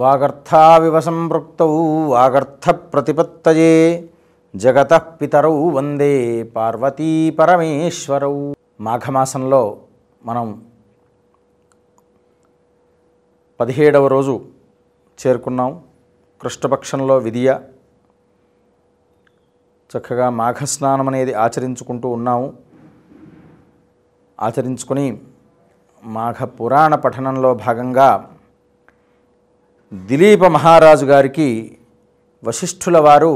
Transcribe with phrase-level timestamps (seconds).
[0.00, 1.62] వాగర్థావివ సంపృక్త
[2.14, 3.72] వాగర్థ ప్రతిపత్తయే
[4.54, 8.34] జగత పితరౌ వందే పార్వతీ పరమేశ్వరౌ
[8.80, 9.62] మాఘమాసంలో
[10.24, 10.46] మనం
[13.60, 14.34] పదిహేడవ రోజు
[15.20, 15.70] చేరుకున్నాం.
[16.42, 17.50] కృష్ణపక్షంలో విధియ
[19.90, 22.48] చక్కగా మాఘస్నానం అనేది ఆచరించుకుంటూ ఉన్నాము.
[24.38, 25.06] ఆచరించుకొని
[26.04, 28.10] మాఘ పురాణ పఠనంలో భాగంగా
[29.92, 31.48] దిలీప మహారాజు గారికి
[32.42, 33.32] వశిష్ఠుల వారు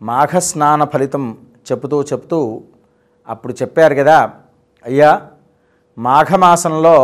[0.00, 1.24] మాఘస్నాన ఫలితం
[1.70, 2.38] చెబుతూ చెప్తూ
[3.28, 4.16] అప్పుడు చెప్పారు కదా
[4.84, 5.10] అయ్యా
[5.98, 6.96] మాఘమాసంలో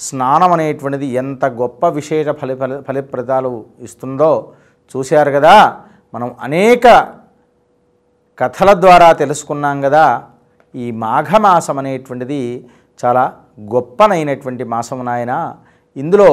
[0.00, 3.50] స్నానం అనేటువంటిది ఎంత గొప్ప విశేష ఫలి ఫలి ఫలిప్రదాలు
[3.82, 4.30] ఇస్తుందో
[4.94, 5.54] చూశారు కదా
[6.14, 6.86] మనం అనేక
[8.38, 10.04] కథల ద్వారా తెలుసుకున్నాం కదా
[10.74, 12.40] ఈ మాఘమాసం అనేటువంటిది
[13.00, 13.24] చాలా
[13.70, 15.32] గొప్పనైనటువంటి మాసం నాయన.
[16.02, 16.30] ఇందులో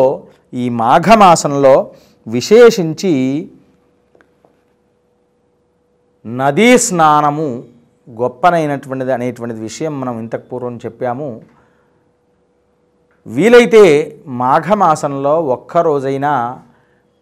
[0.53, 1.75] ఈ మాఘమాసంలో
[2.27, 3.13] విశేషించి
[6.25, 7.47] నదీ స్నానము
[8.07, 11.29] గొప్పనైనటువంటిది అనేటువంటిది విషయం మనం ఇంతకు పూర్వం చెప్పాము.
[13.25, 13.83] వీలైతే
[14.41, 16.33] మాఘమాసంలో ఒక్కరోజైనా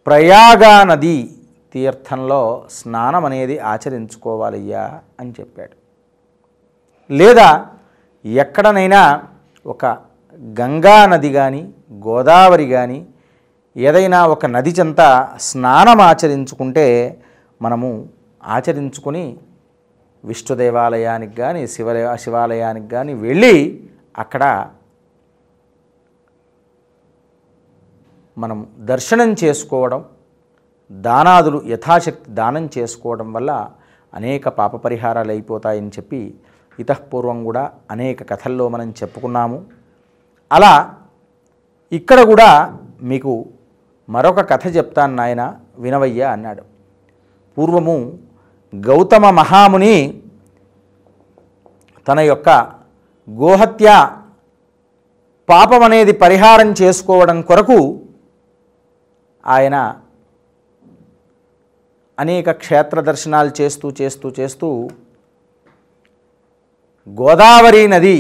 [0.07, 1.17] ప్రయాగా నది
[1.73, 2.41] తీర్థంలో
[2.77, 4.83] స్నానం అనేది ఆచరించుకోవాలయ్యా
[5.19, 5.75] అని చెప్పాడు.
[7.09, 7.47] లేదా
[8.25, 9.01] ఎక్కడనైనా
[9.73, 9.85] ఒక
[10.43, 11.61] గంగా నది కానీ
[12.05, 12.99] గోదావరి కానీ
[13.75, 15.01] ఏదైనా ఒక నది చెంత
[15.39, 16.87] స్నానం ఆచరించుకుంటే
[17.61, 17.89] మనము
[18.43, 19.25] ఆచరించుకొని
[20.23, 23.55] విష్ణు దేవాలయానికి కానీ శివ శివాలయానికి కానీ వెళ్ళి
[24.17, 24.43] అక్కడ
[28.37, 30.01] మనం దర్శనం చేసుకోవడం
[30.91, 33.51] దానాదులు యథాశక్తి దానం చేసుకోవడం వల్ల
[34.13, 36.21] అనేక పాప పరిహారాలు అయిపోతాయని చెప్పి
[36.79, 39.57] ఇతఃపూర్వం కూడా అనేక కథల్లో మనం చెప్పుకున్నాము.
[40.53, 40.73] అలా
[41.91, 42.49] ఇక్కడ కూడా
[43.01, 43.31] మీకు
[44.09, 45.43] మరొక కథ చెప్తాను నాయన
[45.77, 46.63] వినవయ్య అన్నాడు.
[47.57, 47.97] పూర్వము
[48.73, 49.95] గౌతమ మహాముని
[52.07, 52.49] తన యొక్క
[53.27, 53.89] గోహత్య
[55.49, 57.79] పాపం అనేది పరిహారం చేసుకోవడం కొరకు
[59.45, 59.75] ఆయన
[62.17, 64.67] అనేక క్షేత్ర దర్శనాలు చేస్తూ చేస్తూ చేస్తూ
[67.07, 68.17] గోదావరి నది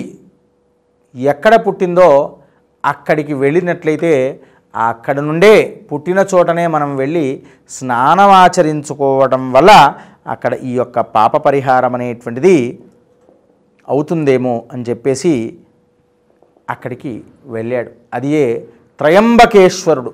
[1.15, 2.37] ఎక్కడ పుట్టిందో
[2.85, 4.41] అక్కడికి వెళ్ళినట్లయితే
[4.75, 9.95] అక్కడ నుండే పుట్టిన చోటనే మనం వెళ్ళి స్నానమాచరించుకోవడం వల్ల
[10.27, 12.79] అక్కడ ఈ యొక్క పాప పరిహారం అనేటువంటిది
[13.89, 15.57] అవుతుందేమో అని చెప్పేసి
[16.69, 17.91] అక్కడికి వెళ్ళాడు.
[18.13, 18.67] అదియే
[18.99, 20.13] త్రయంబకేశ్వరుడు.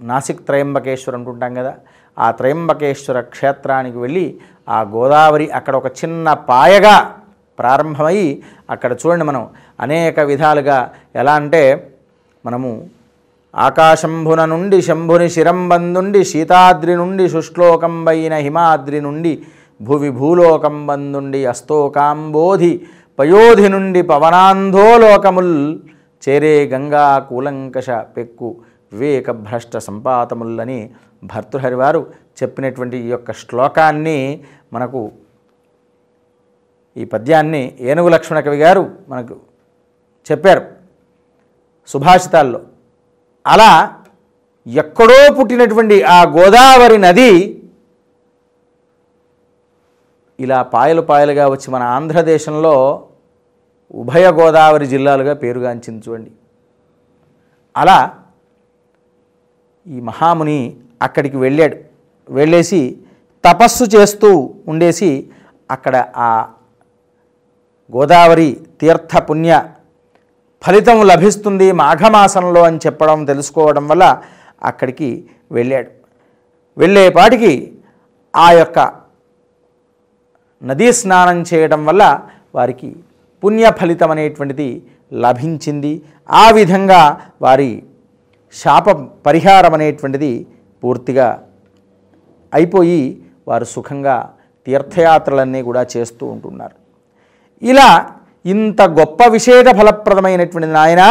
[0.00, 1.74] నాసిక్ త్రయంబకేశ్వర్ అంటుంటాం కదా
[2.18, 7.19] ఆ త్రయంబకేశ్వర క్షేత్రానికి వెళ్ళి ఆ గోదావరి అక్కడ ఒక చిన్న పాయగా
[7.60, 8.18] ప్రారంభమై
[8.70, 9.42] అక్కడ చూడండి మనం
[9.80, 10.78] అనేక విధాలుగా
[11.16, 11.62] ఎలా అంటే
[12.44, 12.70] మనము
[13.54, 19.32] ఆకాశంభున నుండి శంభుని శిరంబందుండి శీతాద్రి నుండి శుష్లోకంబైన హిమాద్రి నుండి
[19.80, 22.72] భువి భూలోకంబందుండి అస్తోకాంబోధి
[23.18, 25.54] పయోధి నుండి పవనాంధోలోకముల్
[26.22, 28.48] చేరే గంగా కూలంకష పెక్కు
[28.92, 30.78] వివేక భ్రష్ట సంపాతములని
[31.22, 32.00] భర్తృహరి వారు
[32.38, 34.18] చెప్పినటువంటి ఈ యొక్క శ్లోకాన్ని
[34.72, 35.00] మనకు
[36.96, 39.36] ఈ పద్యాన్ని ఏనుగు లక్ష్మణ కవి గారు మనకు
[40.30, 40.62] చెప్పారు
[41.86, 42.60] సుభాషితాల్లో.
[43.46, 44.02] అలా
[44.66, 47.56] ఎక్కడో పుట్టినటువంటి ఆ గోదావరి నది
[50.40, 53.06] ఇలా పాయలు పాయలుగా వచ్చి మన ఆంధ్రదేశంలో
[53.94, 56.30] ఉభయ గోదావరి జిల్లాలుగా పేరుగాంచింది చూడండి.
[57.76, 58.24] అలా
[59.86, 61.76] ఈ మహాముని అక్కడికి వెళ్ళాడు.
[62.30, 62.98] వెళ్ళేసి
[63.44, 65.30] తపస్సు చేస్తూ ఉండేసి
[65.70, 66.52] అక్కడ ఆ
[67.94, 69.52] గోదావరి తీర్థ పుణ్య
[70.64, 74.04] ఫలితం లభిస్తుంది మాఘమాసంలో అని చెప్పడం తెలుసుకోవడం వల్ల
[74.70, 75.10] అక్కడికి
[75.56, 75.90] వెళ్ళాడు.
[76.76, 77.52] వెళ్ళేపాటికి
[78.34, 78.78] ఆ యొక్క
[80.62, 82.02] నదీ స్నానం చేయడం వల్ల
[82.56, 82.90] వారికి
[83.42, 84.68] పుణ్య ఫలితం అనేటువంటిది
[85.24, 85.92] లభించింది.
[86.42, 87.02] ఆ విధంగా
[87.44, 87.70] వారి
[88.54, 88.90] శాప
[89.26, 90.32] పరిహారం అనేటువంటిది
[90.82, 91.28] పూర్తిగా
[92.52, 93.00] అయిపోయి
[93.48, 94.16] వారు సుఖంగా
[94.66, 96.76] తీర్థయాత్రలన్నీ కూడా చేస్తూ ఉంటున్నారు.
[97.62, 97.88] ఇలా
[98.44, 101.02] ఇంత గొప్ప విశేష ఫలప్రదమైనటువంటి నాయన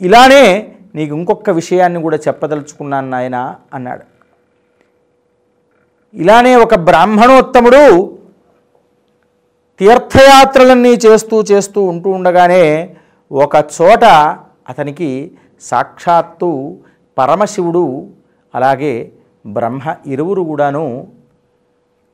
[0.00, 0.44] ఇలానే
[0.94, 3.36] నీకు ఇంకొక విషయాన్ని కూడా చెప్పదలుచుకున్నాను నాయన
[3.74, 4.04] అన్నాడు.
[6.14, 7.82] ఇలానే ఒక బ్రాహ్మణోత్తముడు
[9.80, 12.64] తీర్థయాత్రలన్నీ చేస్తూ చేస్తూ ఉంటూ ఉండగానే
[13.30, 14.04] ఒక చోట
[14.68, 15.08] అతనికి
[15.60, 16.50] సాక్షాత్తు
[17.18, 17.84] పరమశివుడు
[18.54, 18.92] అలాగే
[19.46, 20.84] బ్రహ్మ ఇరువురు కూడాను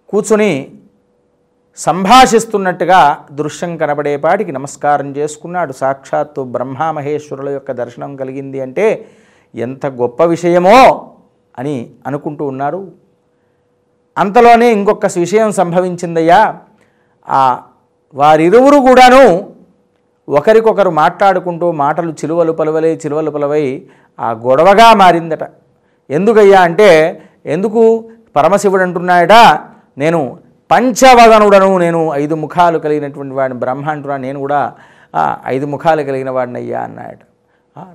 [0.09, 0.53] కూర్చుని
[1.79, 5.73] సంభాషిస్తున్నట్టుగా దృశ్యం కనబడేపాటికి నమస్కారం చేసుకున్నాడు.
[5.73, 9.09] సాక్షాత్తు బ్రహ్మామహేశ్వరుల యొక్క దర్శనం కలిగింది అంటే
[9.55, 11.11] ఎంత గొప్ప విషయమో
[11.59, 12.93] అని అనుకుంటూ ఉన్నారు.
[14.19, 16.57] అంతలోనే ఇంకొక విషయం సంభవించిందయ్యా.
[17.29, 17.63] ఆ
[18.15, 19.53] వారిరువురు కూడాను
[20.29, 23.87] ఒకరికొకరు మాట్లాడుకుంటూ మాటలు చిలువలు పలువలే చిలువలు పలువై
[24.21, 25.45] ఆ గొడవగా మారిందట.
[26.11, 29.33] ఎందుకయ్యా అంటే ఎందుకు పరమశివుడు అంటున్నాయట
[29.99, 34.61] నేను పంచవదనుడను నేను ఐదు ముఖాలు కలిగినటువంటి వాడిని బ్రహ్మ అంటున్నా నేను కూడా
[35.47, 36.82] ఐదు ముఖాలు కలిగిన వాడిని అయ్యా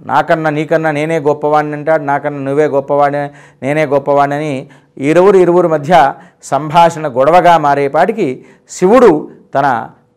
[0.06, 3.24] నాకన్నా నీకన్నా నేనే గొప్పవాడిని అంటాడు నాకన్నా నువ్వే గొప్పవాడిని
[3.62, 4.54] నేనే గొప్పవాడిని
[4.98, 5.94] ఇరువురు ఇరువురు మధ్య
[6.44, 8.28] సంభాషణ గొడవగా మారేపాటికి
[8.70, 9.12] శివుడు
[9.56, 9.68] తన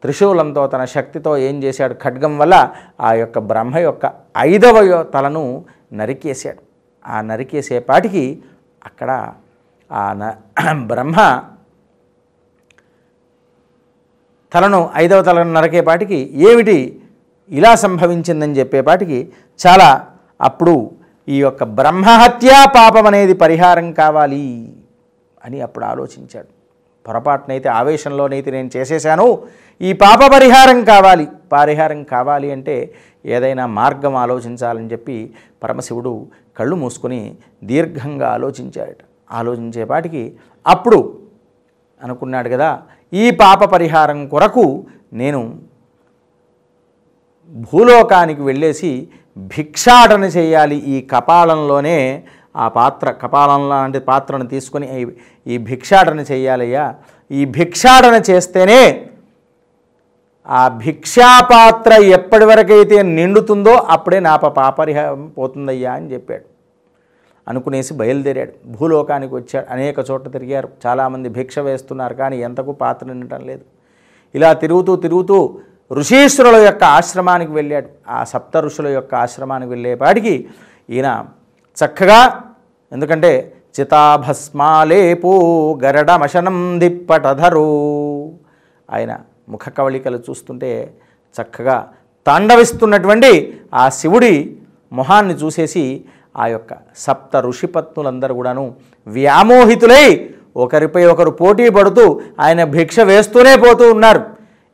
[0.03, 1.95] త్రిశూలంతో తన శక్తితో ఏం చేశాడు?
[1.95, 2.55] ఖడ్గం వల్ల
[3.01, 4.05] ఆ యొక్క బ్రహ్మ యొక్క
[4.47, 4.77] ఐదవ
[5.15, 5.45] తలను
[5.93, 6.61] నరికేశాడు.
[7.05, 8.25] ఆ నరికేసేపాటికి
[8.83, 9.11] అక్కడ
[9.91, 10.25] ఆ న
[10.91, 11.19] బ్రహ్మ
[14.57, 16.19] తలను ఐదవ తలను నరకేపాటికి
[16.49, 16.79] ఏమిటి
[17.51, 19.19] ఇలా సంభవించిందని చెప్పేపాటికి
[19.61, 19.89] చాలా
[20.41, 20.77] అప్పుడు
[21.29, 24.45] ఈ యొక్క బ్రహ్మహత్యా పాపం అనేది పరిహారం కావాలి
[25.45, 26.51] అని అప్పుడు ఆలోచించాడు.
[27.07, 29.27] పొరపాటునైతే ఆవేశంలోనైతే నేను చేసేశాను
[29.81, 31.27] ఈ పాప పరిహారం కావాలి.
[31.53, 32.77] పరిహారం కావాలి అంటే
[33.35, 35.17] ఏదైనా మార్గం ఆలోచించాలని చెప్పి
[35.65, 36.13] పరమశివుడు
[36.59, 37.21] కళ్ళు మూసుకొని
[37.71, 39.01] దీర్ఘంగా ఆలోచించాడట.
[39.39, 40.25] ఆలోచించేపాటికి
[40.67, 40.99] అప్పుడు
[42.03, 42.83] అనుకున్నాడు కదా.
[43.13, 45.59] ఈ పాప పరిహారం కొరకు నేను
[47.51, 49.09] భూలోకానికి వెళ్ళేసి
[49.39, 52.23] భిక్షాటన చేయాలి ఈ కపాలంలోనే
[52.57, 55.07] ఆ పాత్ర కపాలంలో లాంటి పాత్రను తీసుకొని
[55.47, 56.95] ఈ- భిక్షాటన చేయాలయ్యా.
[57.31, 59.07] ఈ భిక్షాటన చేస్తేనే
[60.47, 66.56] ఆ భిక్షాపాత్ర ఎప్పటి వరకైతే నిండుతుందో అప్పుడే నా ప- పాపరిహారం పోతుందయ్యా అని చెప్పాడు.
[67.49, 68.53] అనుకునేసి బయలుదేరాడు.
[68.67, 69.67] భూలోకానికి వచ్చాడు.
[69.73, 70.69] అనేక చోట్ల తిరిగారు.
[70.87, 73.61] చాలామంది భిక్ష వేస్తున్నారు కానీ ఎంతకు పాత్ర నిండటం లేదు.
[74.35, 75.59] ఇలా తిరుగుతూ తిరుగుతూ
[75.93, 77.89] ఋషీశ్వరుల యొక్క ఆశ్రమానికి వెళ్ళాడు.
[78.09, 80.49] ఆ సప్త ఋషుల యొక్క ఆశ్రమానికి వెళ్ళేపాటికి
[80.91, 81.27] ఈయన
[81.77, 82.41] చక్కగా
[82.93, 85.31] ఎందుకంటే చితాభస్మాలేపు
[85.85, 87.67] గరడమశనం దిప్పటధరు
[88.91, 90.95] ఆయన ముఖ కవళికలు చూస్తుంటే
[91.43, 91.89] చక్కగా
[92.27, 94.59] తాండవిస్తున్నటువంటి ఆ శివుడి
[94.93, 96.05] మొహాన్ని చూసేసి
[96.37, 98.75] ఆ యొక్క సప్త ఋషిపత్నులందరూ కూడాను
[99.07, 104.21] వ్యామోహితులై ఒకరిపై ఒకరు పోటీ పడుతూ ఆయన భిక్ష వేస్తూనే పోతూ ఉన్నారు.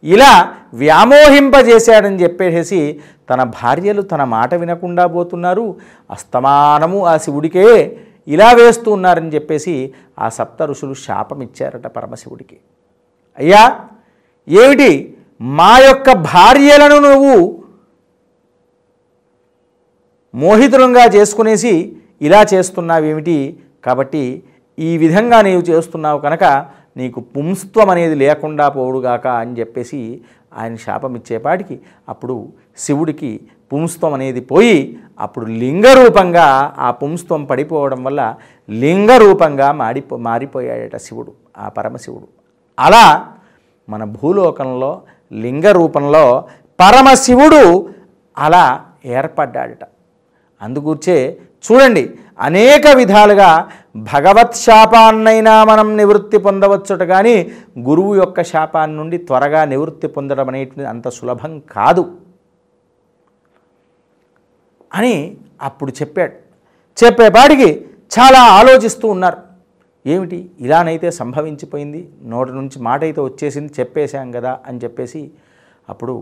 [0.04, 3.00] ఇలా వ్యామోహింపజేశాడని చెప్పేసి
[3.30, 5.76] తన భార్యలు తన మాట వినకుండా పోతున్నారు.
[6.10, 7.98] అస్తమానము ఆ శివుడికే
[8.28, 12.56] ఇలా వేస్తూ ఉన్నారని చెప్పేసి ఆ సప్త ఋషులు శాపం ఇచ్చారట పరమశివుడికి.
[13.38, 13.80] అయ్యా
[14.48, 17.61] ఏమిటి మా యొక్క భార్యలను నువ్వు
[20.34, 21.92] మోహితులంగా చేసుకునేసి
[22.22, 23.56] ఇలా చేస్తున్నావేమిటి?
[23.84, 24.42] కాబట్టి
[24.78, 26.44] ఈ విధంగా నీవు చేస్తున్నావు కనుక
[26.96, 30.20] నీకు పుంస్త్వం అనేది లేకుండా పోవుడుగాక అని చెప్పేసి
[30.58, 33.40] ఆయన శాపం ఇచ్చేపాటికి అప్పుడు శివుడికి
[33.72, 38.34] పుంస్త్వం అనేది పోయి అప్పుడు లింగరూపంగా ఆ పుంస్త్వం పడిపోవడం వల్ల
[38.70, 42.28] లింగరూపంగా మాడిపో మారిపోయాడట శివుడు ఆ పరమశివుడు.
[42.78, 43.26] అలా
[43.88, 45.02] మన భూలోకంలో
[45.32, 46.44] లింగ రూపంలో
[46.80, 47.90] పరమశివుడు
[48.38, 49.84] అలా ఏర్పడ్డాడట.
[50.62, 51.16] అందుకూర్చే
[51.64, 52.02] చూడండి
[52.40, 57.34] అనేక విధాలుగా భగవత్ శాపాన్నైనా మనం నివృత్తి పొందవచ్చుట కానీ
[57.78, 62.04] గురువు యొక్క శాపాన్ని నుండి త్వరగా నివృత్తి పొందడం అనేటిది అంత సులభం కాదు.
[64.94, 65.14] అని
[65.62, 66.32] అప్పుడు చెప్పాడు.
[67.04, 67.68] చెప్పేపాటికి
[68.12, 69.38] చాలా ఆలోచిస్తూ ఉన్నారు.
[70.06, 70.50] ఏమిటి?
[70.60, 75.30] ఇలానైతే సంభవించిపోయింది నోటి నుంచి మాట అయితే వచ్చేసింది చెప్పేశాం కదా అని చెప్పేసి
[75.88, 76.14] అప్పుడు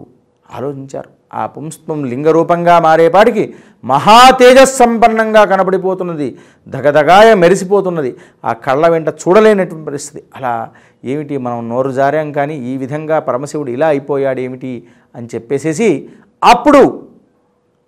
[0.50, 1.10] ఆలోచించారు.
[1.34, 3.54] ఆ పుంస్త్వం లింగరూపంగా మారేపాటికి
[3.84, 6.38] మహా తేజస్సంపన్నంగా కనబడిపోతున్నది.
[6.68, 8.16] దగదగాయ మెరిసిపోతున్నది.
[8.44, 10.24] ఆ కళ్ళ వెంట చూడలేనటువంటి పరిస్థితి.
[10.36, 10.70] అలా
[11.04, 16.08] ఏమిటి మనం నోరు జారాం కానీ ఈ విధంగా పరమశివుడు ఇలా అయిపోయాడు ఏమిటి అని చెప్పేసేసి
[16.44, 17.08] అప్పుడు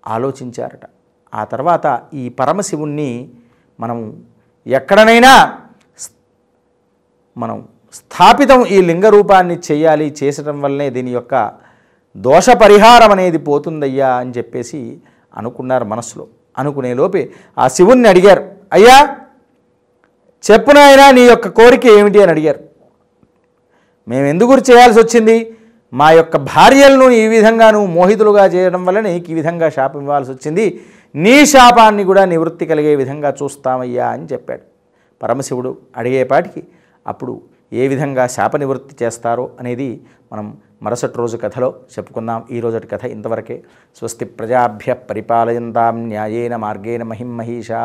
[0.07, 0.85] ఆలోచించారట.
[1.35, 3.29] ఆ తర్వాత ఈ పరమశివుణ్ణి
[3.81, 4.23] మనం
[4.67, 5.59] ఎక్కడనైనా
[7.37, 11.35] మనం స్థాపితం ఈ లింగ రూపాన్ని చేయాలి చేసడం వల్లనే దీని యొక్క
[12.17, 14.99] దోష పరిహారం అనేది పోతుందయ్యా అని చెప్పేసి
[15.37, 16.27] అనుకున్నారు మనసులో
[16.59, 18.43] అనుకునే లోపే ఆ శివుణ్ణి అడిగారు
[18.73, 19.17] అయ్యా
[20.51, 22.23] చెప్పు నాయనా నీ యొక్క కోరిక ఏమిటి?
[22.23, 22.61] అని అడిగారు.
[24.09, 25.57] మేము ఎందుకు చేయాల్సి వచ్చింది?
[25.93, 30.81] మా యొక్క భార్యలను ఈ విధంగా నువ్వు మోహితులుగా చేయడం వల్ల నీకు ఈ విధంగా శాపం ఇవ్వాల్సి వచ్చింది.
[31.15, 34.63] నీ శాపాన్ని కూడా నివృత్తి కలిగే విధంగా చూస్తామయ్యా అని చెప్పాడు.
[35.23, 36.63] పరమశివుడు అడిగేపాటికి
[37.07, 37.43] అప్పుడు
[37.73, 40.01] ఏ విధంగా శాప నివృత్తి చేస్తారో అనేది
[40.33, 42.45] మనం మరుసటి రోజు కథలో చెప్పుకుందాం.
[42.51, 43.63] ఈ రోజటి కథ ఇంతవరకే.
[43.97, 47.83] స్వస్తి ప్రజాభ్య పరిపాలయంతాం న్యాయేన మార్గేణ మహిమహీషా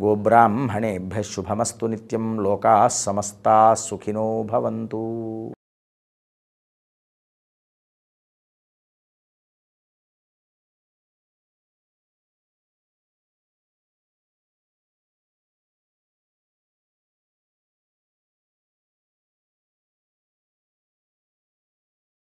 [0.00, 5.04] గోబ్రాహ్మణేభ్య శుభమస్తు నిత్యం లోకా సమస్తా సుఖినో భవంతు.